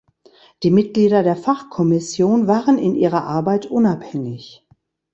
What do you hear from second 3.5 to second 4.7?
unabhängig.